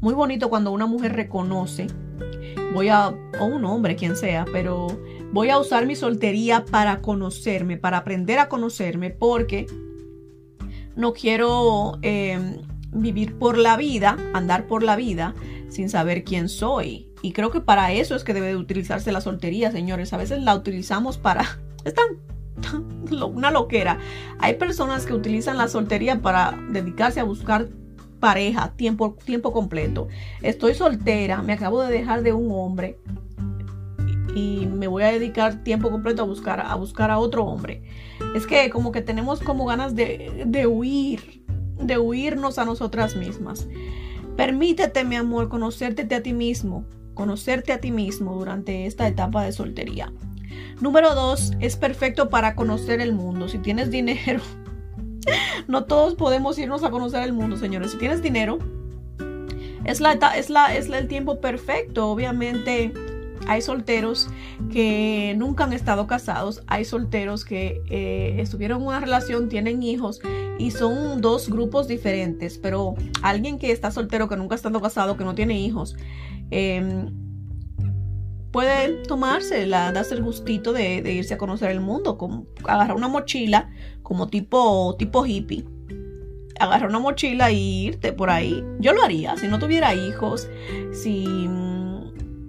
[0.00, 1.86] muy bonito cuando una mujer reconoce,
[2.74, 3.08] voy a,
[3.40, 4.86] o un hombre, quien sea, pero
[5.32, 9.66] voy a usar mi soltería para conocerme, para aprender a conocerme, porque
[10.94, 12.58] no quiero eh,
[12.92, 15.34] vivir por la vida, andar por la vida
[15.68, 17.10] sin saber quién soy.
[17.22, 20.12] Y creo que para eso es que debe utilizarse la soltería, señores.
[20.12, 21.44] A veces la utilizamos para...
[21.84, 22.06] Están
[23.10, 23.98] una loquera.
[24.38, 27.68] Hay personas que utilizan la soltería para dedicarse a buscar
[28.20, 30.08] pareja tiempo, tiempo completo.
[30.42, 32.98] Estoy soltera, me acabo de dejar de un hombre
[34.36, 37.82] y me voy a dedicar tiempo completo a buscar a buscar a otro hombre.
[38.34, 41.42] Es que como que tenemos como ganas de, de huir,
[41.80, 43.66] de huirnos a nosotras mismas.
[44.36, 49.52] Permítete, mi amor, conocerte a ti mismo, conocerte a ti mismo durante esta etapa de
[49.52, 50.12] soltería.
[50.82, 53.48] Número dos, es perfecto para conocer el mundo.
[53.48, 54.42] Si tienes dinero,
[55.66, 57.92] no todos podemos irnos a conocer el mundo, señores.
[57.92, 58.58] Si tienes dinero,
[59.84, 62.10] es, la, es, la, es el tiempo perfecto.
[62.10, 62.92] Obviamente
[63.46, 64.28] hay solteros
[64.72, 70.20] que nunca han estado casados, hay solteros que eh, estuvieron en una relación, tienen hijos
[70.58, 75.16] y son dos grupos diferentes, pero alguien que está soltero, que nunca ha estado casado,
[75.16, 75.96] que no tiene hijos,
[76.50, 77.10] eh,
[78.56, 83.06] puede tomarse, la, darse el gustito de, irse a conocer el mundo, como agarrar una
[83.06, 83.68] mochila
[84.02, 85.66] como tipo, tipo hippie.
[86.58, 88.64] Agarrar una mochila e irte por ahí.
[88.80, 90.48] Yo lo haría si no tuviera hijos,
[90.90, 91.26] si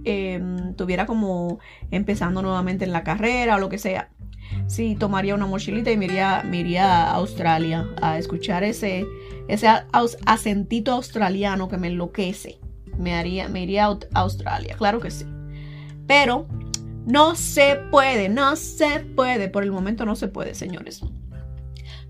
[0.07, 1.59] em, tuviera como
[1.91, 4.09] empezando nuevamente en la carrera o lo que sea.
[4.67, 9.05] sí tomaría una mochilita y me iría, a Australia a escuchar ese,
[9.47, 9.67] ese
[10.25, 12.59] acentito australiano que me enloquece.
[12.97, 15.25] Me, haría, me iría a Australia, claro que sí.
[16.07, 16.47] Pero
[17.07, 19.47] no se puede, no se puede.
[19.47, 21.01] Por el momento no se puede, señores.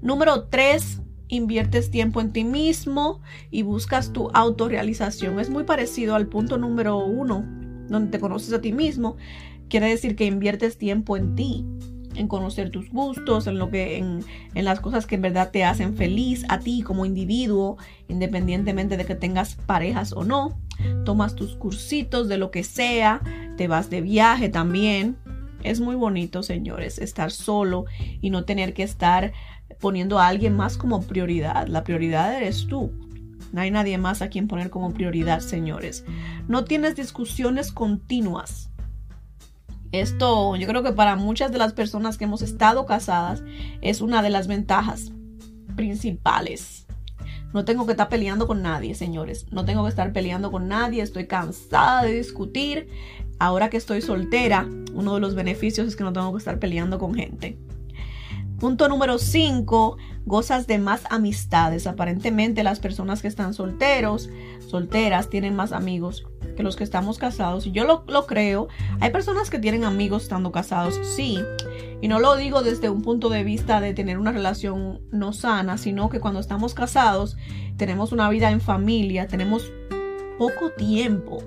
[0.02, 1.02] Número 3.
[1.30, 5.40] Inviertes tiempo en ti mismo y buscas tu autorrealización.
[5.40, 9.18] Es muy parecido al punto número 1, donde te conoces a ti mismo.
[9.70, 11.66] Quiere decir que inviertes tiempo en ti
[12.18, 14.20] en conocer tus gustos, en lo que, en,
[14.56, 19.06] en, las cosas que en verdad te hacen feliz a ti como individuo, independientemente de
[19.06, 20.60] que tengas parejas o no.
[21.06, 23.22] Tomas tus cursitos de lo que sea,
[23.56, 25.18] te vas de viaje también.
[25.64, 27.86] Es muy bonito, señores, estar solo
[28.22, 29.34] y no tener que estar
[29.80, 31.68] poniendo a alguien más como prioridad.
[31.68, 32.92] La prioridad eres tú.
[33.52, 36.06] No hay nadie más a quien poner como prioridad, señores.
[36.48, 38.68] No tienes discusiones continuas
[39.92, 43.44] esto yo creo que para muchas de las personas que hemos estado casadas
[43.82, 45.12] es una de las ventajas
[45.76, 46.86] principales.
[47.54, 49.46] No tengo que estar peleando con nadie, señores.
[49.52, 51.02] No tengo que estar peleando con nadie.
[51.02, 52.90] Estoy cansada de discutir.
[53.40, 57.00] Ahora que estoy soltera, uno de los beneficios es que no tengo que estar peleando
[57.00, 57.58] con gente.
[58.60, 61.86] Punto número 5, gozas de más amistades.
[61.86, 64.30] Aparentemente las personas que están solteros,
[64.68, 67.68] solteras, tienen más amigos que los que estamos casados.
[67.68, 68.68] Y yo lo, lo, creo.
[69.00, 71.40] Hay personas que tienen amigos estando casados, sí.
[72.02, 75.78] Y no lo digo desde un punto de vista de tener una relación no sana,
[75.78, 77.38] sino que cuando estamos casados
[77.78, 79.72] tenemos una vida en familia, tenemos
[80.40, 81.44] poco tiempo.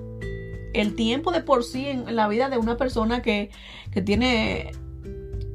[0.73, 3.49] El tiempo de por sí en la vida de una persona que,
[3.91, 4.71] que tiene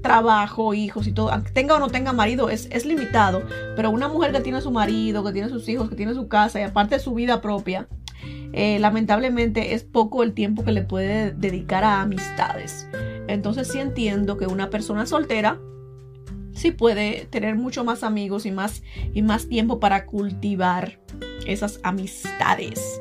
[0.07, 3.43] trabajo, hijos y todo, tenga o no tenga marido, es, es limitado.
[3.75, 6.61] Pero una mujer que tiene su marido, que tiene sus hijos, que tiene su casa
[6.61, 7.89] y aparte su vida propia,
[8.53, 12.89] eh, lamentablemente es poco el tiempo que le puede dedicar a amistades.
[13.29, 15.59] Entonces sí entiendo que una persona soltera
[16.53, 21.01] sí puede tener mucho más amigos y más, y más tiempo para cultivar
[21.47, 23.01] esas amistades.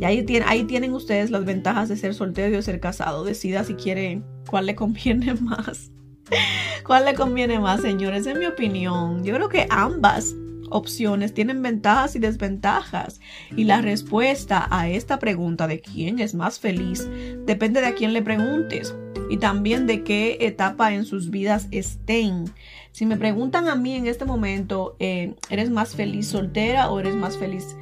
[0.00, 3.24] Y ahí, tienen, ahí tienen ustedes las ventajas de ser soltero y de ser casado.
[3.24, 5.92] Decida si quiere cuál le conviene más.
[6.86, 8.26] ¿Cuál le conviene más, señores?
[8.26, 10.34] En mi opinión, yo creo que ambas
[10.70, 13.20] opciones tienen ventajas y desventajas.
[13.56, 17.08] Y la respuesta a esta pregunta de quién es más feliz
[17.46, 18.94] depende de a quién le preguntes
[19.30, 22.44] y también de qué etapa en sus vidas estén.
[22.92, 27.14] Si me preguntan a mí en este momento, eh, ¿eres más feliz soltera o eres
[27.14, 27.76] más feliz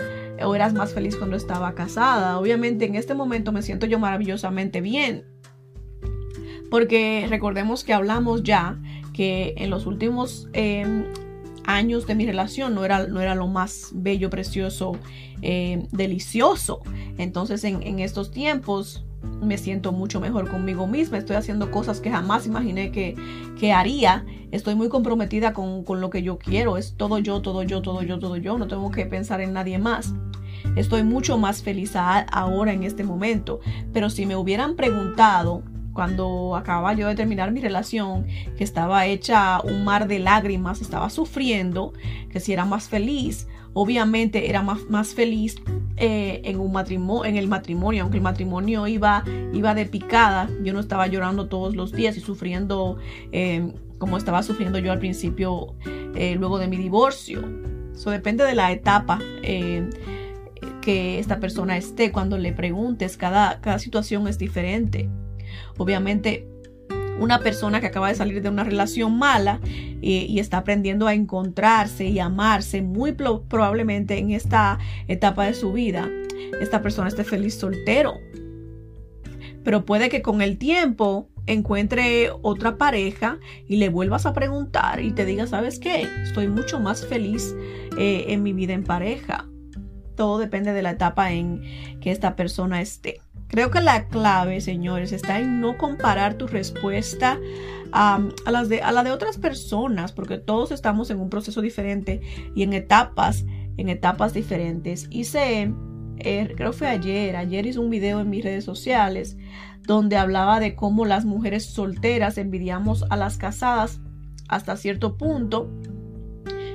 [0.45, 2.39] o eras más feliz cuando estaba casada?
[2.39, 5.32] Obviamente en este momento me siento yo maravillosamente bien
[6.73, 8.79] porque recordemos que hablamos ya
[9.13, 11.05] que en los últimos em,
[11.67, 14.93] años de mi relación no era, no era lo más bello, precioso,
[15.43, 16.81] em, delicioso.
[17.19, 19.05] Entonces en, estos tiempos
[19.43, 21.19] me siento mucho mejor conmigo misma.
[21.19, 23.17] Estoy haciendo cosas que jamás imaginé que,
[23.61, 24.25] que haría.
[24.51, 26.79] Estoy muy comprometida con, con, lo que yo quiero.
[26.79, 28.57] Es todo yo, todo yo, todo yo, todo yo.
[28.57, 30.15] No tengo que pensar en nadie más.
[30.75, 33.61] Estoy mucho más feliz ahora en este momento.
[33.93, 38.27] Pero si me hubieran preguntado cuando acababa yo de terminar mi relación,
[38.57, 41.93] que estaba hecha un mar de lágrimas, estaba sufriendo,
[42.31, 45.57] que si era más feliz, obviamente era más, más feliz
[45.97, 50.73] eh, en, un matrimonio, en el matrimonio, aunque el matrimonio iba, iba de picada, yo
[50.73, 52.99] no estaba llorando todos los días y sufriendo
[53.31, 55.75] eh, como estaba sufriendo yo al principio,
[56.17, 57.43] eh, luego de mi divorcio.
[57.95, 59.21] Eso depende de la etapa
[60.81, 62.11] que esta persona esté.
[62.11, 65.09] Cuando le preguntes, cada, cada situación es diferente.
[65.77, 66.47] Obviamente,
[67.19, 71.15] una persona que acaba de salir de una relación mala eh, y está aprendiendo a
[71.15, 76.09] encontrarse y amarse, muy probablemente en esta etapa de su vida,
[76.61, 78.15] esta persona esté feliz soltero.
[79.65, 83.39] Pero puede que con el tiempo encuentre otra pareja
[83.69, 86.09] y le vuelvas a preguntar y te diga, ¿sabes qué?
[86.23, 87.55] Estoy mucho más feliz
[87.99, 89.49] eh, en mi vida en pareja.
[90.17, 91.63] Todo depende de la etapa en
[92.01, 93.21] que esta persona esté.
[93.53, 97.39] Creo que la clave, señores, está en no comparar tu respuesta
[97.93, 98.19] a,
[98.51, 102.23] las de, a la de otras personas, porque todos estamos en un proceso diferente
[102.55, 103.45] y en etapas,
[103.77, 105.07] en etapas diferentes.
[105.11, 105.71] Hice,
[106.17, 109.37] eh, creo que fue ayer, ayer hice un video en mis redes sociales
[109.87, 114.01] donde hablaba de cómo las mujeres solteras envidiamos a las casadas
[114.49, 115.71] hasta cierto punto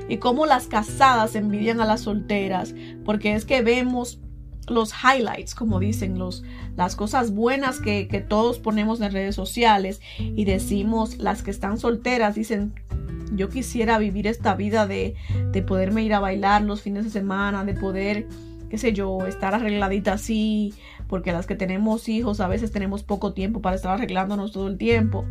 [0.07, 4.21] y cómo las casadas envidian a las solteras, porque es que vemos
[4.67, 6.43] los highlights, como dicen, los,
[6.75, 12.35] las cosas buenas que, todos ponemos en redes sociales y decimos, las que están solteras
[12.35, 12.73] dicen,
[13.33, 15.15] yo quisiera vivir esta vida de,
[15.51, 18.27] de poderme ir a bailar los fines de semana, de poder,
[18.69, 20.73] qué sé yo, estar arregladita así,
[21.07, 24.77] porque las que tenemos hijos a veces tenemos poco tiempo para estar arreglándonos todo el
[24.77, 25.25] tiempo.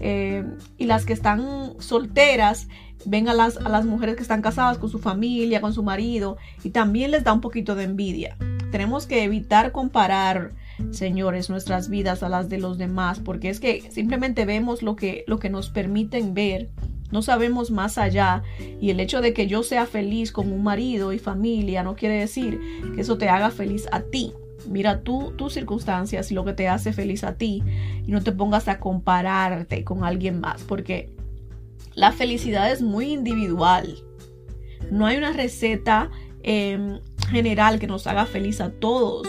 [0.00, 0.44] Eh,
[0.78, 2.68] y las que están solteras
[3.04, 6.36] ven a las, a las mujeres que están casadas con su familia, con su marido,
[6.64, 8.36] y también les da un poquito de envidia.
[8.70, 10.50] Tenemos que evitar comparar,
[10.90, 15.24] señores, nuestras vidas a las de los demás, porque es que simplemente vemos lo que,
[15.26, 16.68] lo que nos permiten ver.
[17.12, 18.42] No sabemos más allá
[18.80, 22.18] y el hecho de que yo sea feliz con un marido y familia no quiere
[22.18, 22.60] decir
[22.96, 24.32] que eso te haga feliz a ti.
[24.68, 27.62] Mira tú tus circunstancias y lo que te hace feliz a ti
[28.06, 31.10] y no te pongas a compararte con alguien más porque
[31.94, 33.98] la felicidad es muy individual.
[34.90, 36.10] No hay una receta
[36.42, 37.00] em,
[37.30, 39.26] general que nos haga feliz a todos.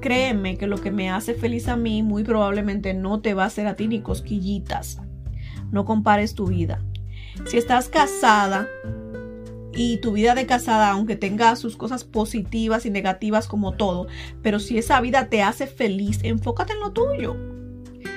[0.00, 3.46] Créeme que lo que me hace feliz a mí muy probablemente no te va a
[3.46, 5.00] hacer a ti ni cosquillitas.
[5.70, 6.82] No compares tu vida.
[7.46, 8.68] Si estás casada
[9.76, 14.06] y tu vida de casada, aunque tenga sus cosas positivas y negativas como todo,
[14.42, 17.36] pero si esa vida te hace feliz, enfócate en lo tuyo.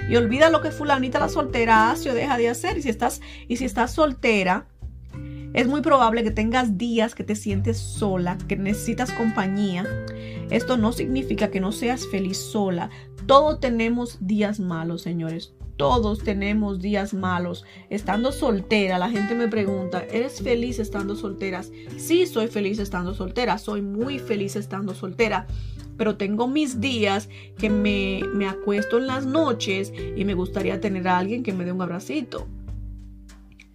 [0.10, 2.78] Y olvida lo que fulanita la soltera hace o deja de hacer.
[2.78, 4.68] Y si estás, y si estás soltera,
[5.54, 9.86] es muy probable que tengas días que te sientes sola, que necesitas compañía.
[10.50, 12.90] Esto no significa que no seas feliz sola.
[13.26, 15.54] Todos tenemos días malos, señores.
[15.78, 17.64] Todos tenemos días malos.
[17.92, 21.62] Estando soltera, la gente me pregunta, ¿eres feliz estando soltera?
[21.98, 23.60] Sí, soy feliz estando soltera.
[23.60, 25.46] Soy muy feliz estando soltera.
[25.96, 31.08] Pero tengo mis días que me, me acuesto en las noches y me gustaría tener
[31.08, 32.48] a alguien que me dé un abracito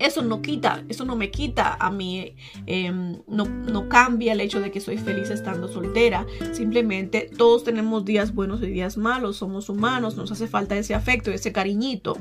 [0.02, 2.34] eso no quita, eso no me quita a mí,
[2.66, 6.26] em, no, no cambia el hecho de que soy feliz estando soltera.
[6.52, 11.30] Simplemente todos tenemos días buenos y días malos, somos humanos, nos hace falta ese afecto,
[11.30, 12.16] ese cariñito.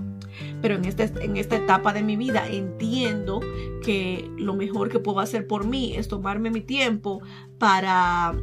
[0.61, 3.39] Pero en, este, en esta etapa de mi vida entiendo
[3.83, 7.21] que lo mejor que puedo hacer por mí es tomarme mi tiempo
[7.57, 8.35] para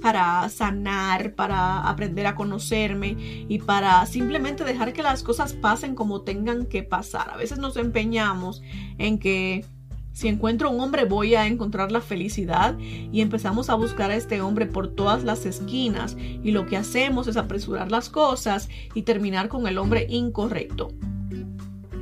[0.00, 3.16] para sanar, para aprender a conocerme
[3.48, 7.30] y para simplemente dejar que las cosas pasen como tengan que pasar.
[7.30, 8.62] A veces nos empeñamos
[8.98, 9.64] en que
[10.12, 14.40] si encuentro un hombre voy a encontrar la felicidad y empezamos a buscar a este
[14.40, 19.48] hombre por todas las esquinas y lo que hacemos es apresurar las cosas y terminar
[19.48, 20.88] con el hombre incorrecto.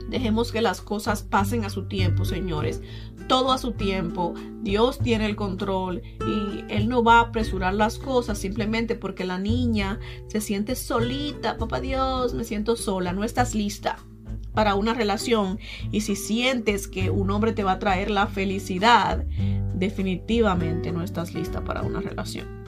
[0.08, 2.80] Dejemos que las cosas pasen a su tiempo, señores
[3.28, 4.34] todo a su tiempo.
[4.62, 9.38] Dios tiene el control y Él no va a apresurar las cosas simplemente porque la
[9.38, 9.98] niña
[10.28, 11.56] se siente solita.
[11.56, 13.12] Papá Dios, me siento sola.
[13.12, 13.98] No estás lista
[14.54, 15.58] para una relación.
[15.92, 19.24] Y si sientes que un hombre te va a traer la felicidad,
[19.74, 22.64] definitivamente no estás lista para una relación.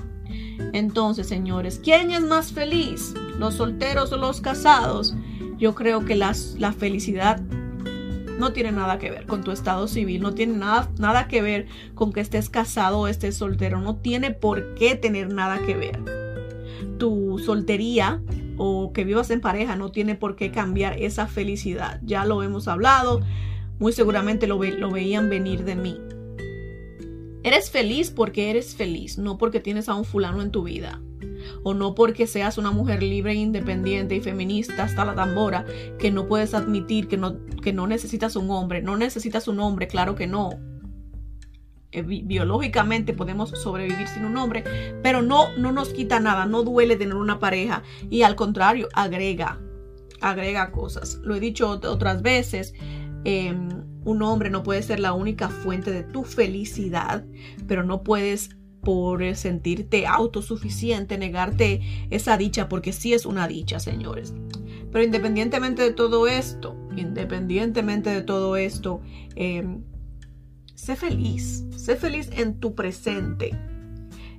[0.73, 3.15] Entonces, señores, ¿quién es más feliz?
[3.39, 5.15] ¿Los solteros o los casados?
[5.59, 7.41] Yo creo que las, la felicidad
[8.39, 11.67] no tiene nada que ver con tu estado civil, no tiene nada, nada que ver
[11.95, 15.99] con que estés casado o estés soltero, no tiene por qué tener nada que ver.
[16.99, 18.23] Tu soltería
[18.57, 22.01] o que vivas en pareja no tiene por qué cambiar esa felicidad.
[22.05, 23.21] Ya lo hemos hablado,
[23.79, 26.01] muy seguramente lo, lo veían venir de mí.
[27.43, 31.01] Eres feliz porque eres feliz, no porque tienes a un fulano en tu vida
[31.63, 35.65] o no porque seas una mujer libre, independiente y feminista hasta la tambora,
[35.99, 38.83] que no puedes admitir que no, que no necesitas un hombre.
[38.83, 40.51] No necesitas un hombre, claro que no.
[41.91, 44.63] Eh, biológicamente podemos sobrevivir sin un hombre,
[45.03, 49.59] pero no, no nos quita nada, no duele tener una pareja y al contrario, agrega,
[50.21, 51.19] agrega cosas.
[51.23, 52.75] Lo he dicho otras veces.
[53.25, 53.69] Em,
[54.05, 57.25] un hombre no puede ser la única fuente de tu felicidad,
[57.67, 64.35] pero no puedes por sentirte autosuficiente, negarte esa dicha, porque sí es una dicha, señores.
[64.93, 69.01] Pero independientemente de todo esto, independientemente de todo esto,
[69.35, 69.83] em,
[70.75, 73.59] sé feliz, sé feliz en tu presente.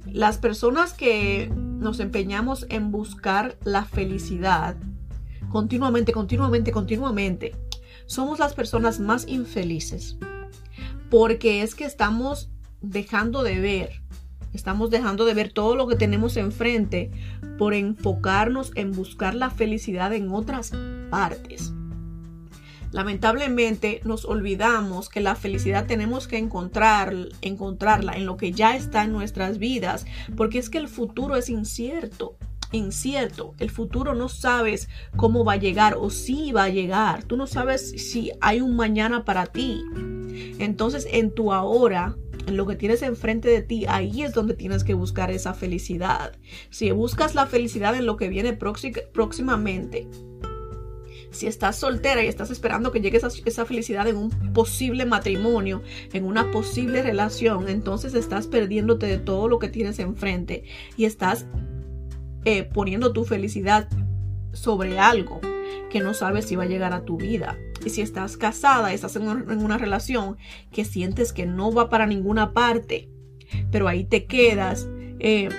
[0.05, 4.75] Las personas que nos empeñamos en buscar la felicidad
[5.49, 7.55] continuamente, continuamente, continuamente,
[8.05, 10.17] somos las personas más infelices.
[11.09, 12.49] Porque es que estamos
[12.81, 14.01] dejando de ver
[14.53, 17.11] Estamos dejando de ver todo lo que tenemos enfrente
[17.57, 20.71] por enfocarnos en buscar la felicidad en otras
[21.09, 21.73] partes.
[22.91, 29.03] Lamentablemente nos olvidamos que la felicidad tenemos que encontrar, encontrarla en lo que ya está
[29.03, 32.35] en nuestras vidas, porque es que el futuro es incierto
[32.71, 33.55] incierto.
[33.59, 37.23] El futuro no sabes cómo va a llegar o si va a llegar.
[37.23, 39.81] Tú no sabes si hay un mañana para ti.
[40.59, 42.15] Entonces en tu ahora
[42.49, 46.33] en lo que tienes enfrente de ti, ahí es donde tienes que buscar esa felicidad.
[46.69, 50.07] Si buscas la felicidad en lo que viene próximamente,
[51.31, 55.81] si estás soltera y estás esperando que llegue esa, felicidad en un posible matrimonio,
[56.11, 60.63] en una posible relación, entonces estás perdiéndote de todo lo que tienes enfrente
[60.97, 61.45] y estás
[62.45, 63.87] eh, poniendo tu felicidad
[64.53, 65.39] sobre algo.
[65.89, 67.57] Que no sabes si va a llegar a tu vida.
[67.85, 70.37] Y si estás casada, estás en una, relación
[70.71, 73.09] que sientes que no va para ninguna parte,
[73.71, 74.87] pero ahí te quedas,
[75.19, 75.49] eh,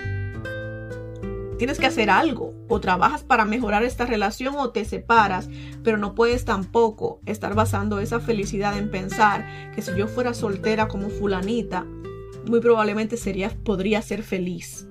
[1.58, 2.54] tienes que hacer algo.
[2.68, 5.48] O trabajas para mejorar esta relación o te separas,
[5.82, 10.88] pero no puedes tampoco estar basando esa felicidad en pensar que si yo fuera soltera
[10.88, 11.84] como fulanita,
[12.46, 14.86] muy probablemente sería, podría ser feliz.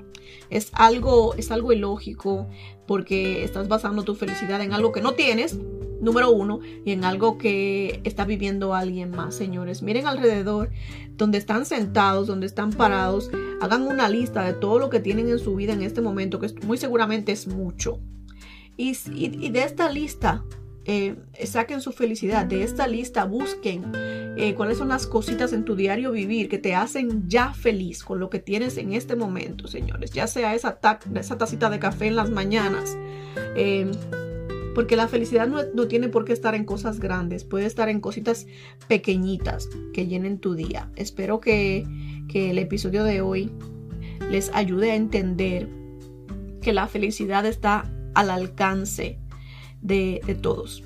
[0.49, 2.47] Es algo, es algo ilógico
[2.87, 5.59] porque estás basando tu felicidad en algo que no tienes,
[6.01, 9.83] número uno, y en algo que está viviendo alguien más, señores.
[9.83, 10.71] Miren alrededor,
[11.11, 13.29] donde están sentados, donde están parados,
[13.61, 16.53] hagan una lista de todo lo que tienen en su vida en este momento, que
[16.65, 17.99] muy seguramente es mucho.
[18.77, 20.43] y, y de esta lista,
[20.85, 21.15] eh,
[21.45, 26.11] saquen su felicidad de esta lista, busquen eh, cuáles son las cositas en tu diario
[26.11, 30.11] vivir que te hacen ya feliz con lo que tienes en este momento, señores.
[30.11, 30.79] Ya sea esa,
[31.15, 32.97] esa tacita de café en las mañanas.
[33.55, 33.91] Eh,
[34.73, 38.47] porque la felicidad no, tiene por qué estar en cosas grandes, puede estar en cositas
[38.87, 40.89] pequeñitas que llenen tu día.
[40.95, 41.85] Espero que,
[42.29, 43.51] que el episodio de hoy
[44.31, 45.67] les ayude a entender
[46.61, 49.19] que la felicidad está al alcance
[49.81, 50.83] de, todos.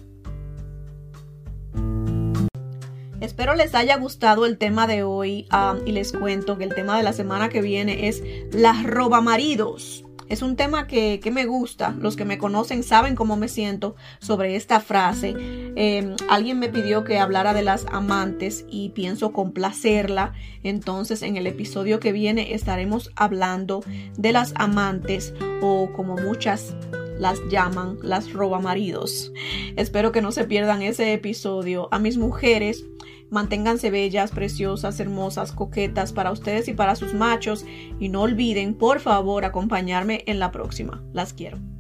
[3.20, 6.98] Espero les haya gustado el tema de hoy um, y les cuento que el tema
[6.98, 8.22] de la semana que viene es
[8.52, 10.04] las robamaridos.
[10.30, 11.96] Es un tema que, me gusta.
[12.00, 15.36] Los que me conocen saben cómo me siento sobre esta frase.
[15.76, 20.34] Em, alguien me pidió que hablara de las amantes y pienso complacerla.
[20.64, 23.84] Entonces en el episodio que viene estaremos hablando
[24.18, 26.76] de las amantes o como muchas
[27.18, 29.32] las llaman las robamaridos.
[29.76, 31.89] Espero que no se pierdan ese episodio.
[31.91, 32.86] A mis mujeres,
[33.30, 37.66] manténganse bellas, preciosas, hermosas, coquetas para ustedes y para sus machos.
[37.99, 41.03] Y no olviden, por favor, acompañarme en la próxima.
[41.14, 41.73] Las quiero.